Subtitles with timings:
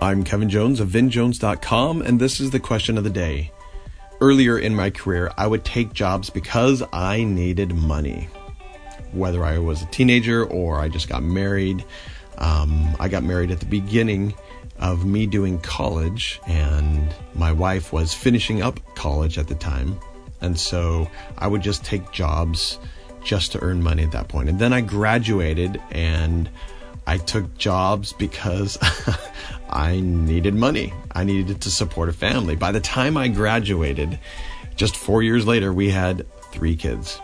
[0.00, 3.50] I'm Kevin Jones of VinJones.com, and this is the question of the day.
[4.20, 8.28] Earlier in my career, I would take jobs because I needed money.
[9.10, 11.84] Whether I was a teenager or I just got married,
[12.38, 14.34] um, I got married at the beginning
[14.78, 19.98] of me doing college, and my wife was finishing up college at the time.
[20.40, 22.78] And so I would just take jobs
[23.24, 24.48] just to earn money at that point.
[24.48, 26.48] And then I graduated and
[27.08, 28.76] I took jobs because
[29.70, 30.92] I needed money.
[31.12, 32.54] I needed to support a family.
[32.54, 34.18] By the time I graduated,
[34.76, 37.18] just four years later, we had three kids.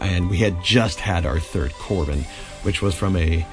[0.00, 2.24] And we had just had our third, Corbin,
[2.64, 3.46] which was from a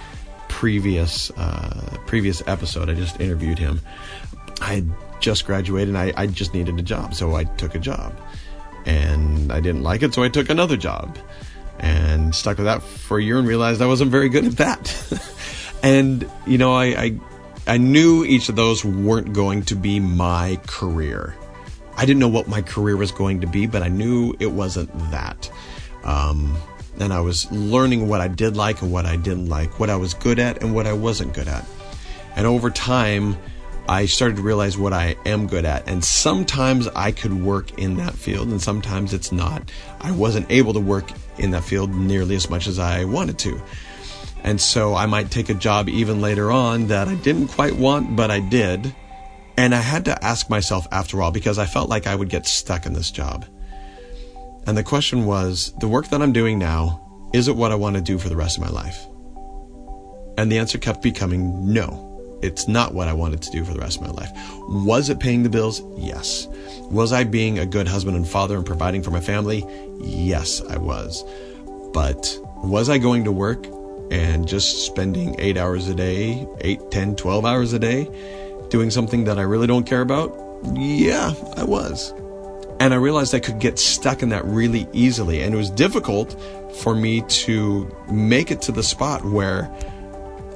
[0.47, 2.89] previous uh, previous episode.
[2.89, 3.81] I just interviewed him.
[4.59, 7.79] I had just graduated and I, I just needed a job, so I took a
[7.79, 8.19] job.
[8.87, 11.15] And I didn't like it, so I took another job.
[11.79, 15.23] And stuck with that for a year and realized I wasn't very good at that.
[15.83, 17.19] and, you know, I, I
[17.69, 21.35] I knew each of those weren't going to be my career.
[21.95, 24.91] I didn't know what my career was going to be, but I knew it wasn't
[25.11, 25.51] that.
[26.03, 26.57] Um,
[26.99, 29.97] and I was learning what I did like and what I didn't like, what I
[29.97, 31.63] was good at and what I wasn't good at.
[32.35, 33.37] And over time,
[33.89, 35.89] I started to realize what I am good at.
[35.89, 39.71] And sometimes I could work in that field, and sometimes it's not.
[39.99, 43.59] I wasn't able to work in that field nearly as much as I wanted to.
[44.43, 48.15] And so I might take a job even later on that I didn't quite want,
[48.15, 48.93] but I did.
[49.57, 52.45] And I had to ask myself after all because I felt like I would get
[52.45, 53.47] stuck in this job.
[54.67, 57.95] And the question was the work that I'm doing now, is it what I want
[57.95, 59.07] to do for the rest of my life?
[60.37, 62.08] And the answer kept becoming no.
[62.41, 64.31] It's not what I wanted to do for the rest of my life.
[64.67, 65.81] Was it paying the bills?
[65.97, 66.47] Yes.
[66.89, 69.65] Was I being a good husband and father and providing for my family?
[69.99, 71.23] Yes, I was.
[71.93, 73.65] But was I going to work
[74.11, 78.09] and just spending eight hours a day, eight, ten, twelve hours a day,
[78.69, 80.35] doing something that I really don't care about?
[80.73, 82.11] Yeah, I was.
[82.79, 85.41] And I realized I could get stuck in that really easily.
[85.41, 86.39] And it was difficult
[86.77, 89.69] for me to make it to the spot where,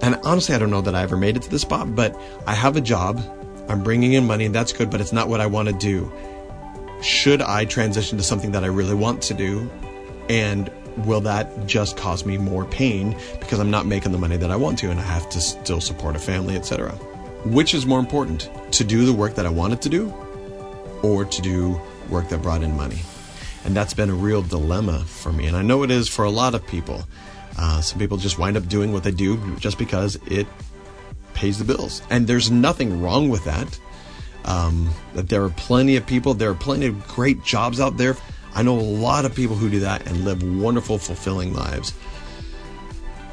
[0.03, 2.14] and honestly, I don't know that I ever made it to the spot, but
[2.46, 3.22] I have a job.
[3.69, 6.12] I'm bringing in money and that's good, but it's not what I want to do.
[7.02, 9.72] Should I transition to something that I really want to do?
[10.28, 10.69] And
[11.06, 14.58] will that just cause me more pain because I'm not making the money that I
[14.58, 16.91] want to and I have to still support a family, etc.
[17.46, 20.14] Which is more important, to do the work that I wanted to do
[21.02, 23.00] or to do work that brought in money?
[23.64, 25.46] And that's been a real dilemma for me.
[25.46, 27.06] And I know it is for a lot of people.
[27.58, 30.47] Uh, some people just wind up doing what they do just because it
[31.34, 32.02] pays the bills.
[32.09, 33.80] And there's nothing wrong with that.
[34.46, 38.18] Um, that there are plenty of people, there are plenty of great jobs out there
[38.56, 41.94] I know a lot of people who do that and live wonderful, fulfilling lives.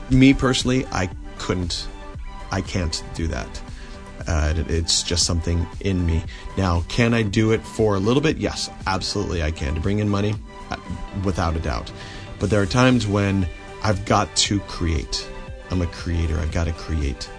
[0.09, 1.87] Me personally, I couldn't,
[2.51, 3.63] I can't do that.
[4.27, 6.23] Uh, it's just something in me.
[6.57, 8.39] Now, can I do it for a little bit?
[8.39, 9.75] Yes, absolutely I can.
[9.75, 10.35] To bring in money,
[10.71, 10.77] uh,
[11.25, 11.93] without a doubt.
[12.39, 13.47] But there are times when
[13.83, 15.29] I've got to create.
[15.71, 16.39] I'm a creator.
[16.39, 17.31] I've got to create.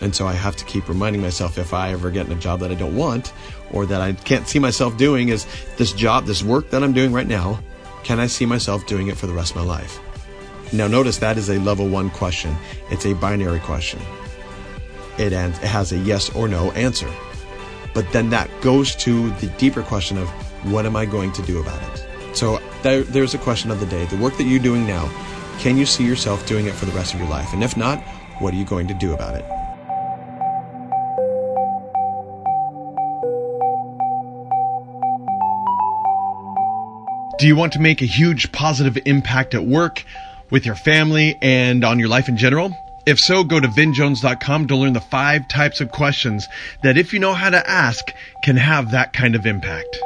[0.00, 2.60] And so I have to keep reminding myself if I ever get in a job
[2.60, 3.32] that I don't want
[3.72, 7.12] or that I can't see myself doing is this job, this work that I'm doing
[7.12, 7.60] right now,
[8.04, 9.98] can I see myself doing it for the rest of my life?
[10.72, 12.54] Now notice that is a level one question.
[12.90, 14.00] It's a binary question.
[15.18, 17.10] It, it has a yes or no answer.
[17.94, 20.28] But then that goes to the deeper question of
[20.70, 22.06] what am I going to do about it?
[22.36, 24.04] So there, there's a question of the day.
[24.04, 25.10] The work that you're doing now,
[25.58, 27.52] can you see yourself doing it for the rest of your life?
[27.52, 28.00] And if not,
[28.38, 29.44] what are you going to do about it?
[37.38, 40.04] Do you want to make a huge positive impact at work,
[40.50, 42.70] with your family, and on your life in general?
[43.04, 46.46] If so, go to vinjones.com to learn the five types of questions
[46.82, 49.98] that, if you know how to ask, can have that kind of impact.